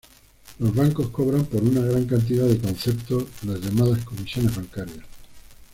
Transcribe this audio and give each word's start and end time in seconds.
Los 0.57 0.73
bancos 0.73 1.09
cobran 1.11 1.45
por 1.45 1.61
una 1.61 1.81
gran 1.81 2.07
cantidad 2.07 2.47
de 2.47 2.57
conceptos 2.57 3.25
las 3.43 3.59
llamadas 3.61 4.03
comisiones 4.03 4.55
bancarias. 4.55 5.05